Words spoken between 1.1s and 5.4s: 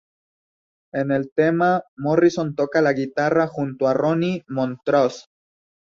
el tema, Morrison toca la guitarra junto a Ronnie Montrose.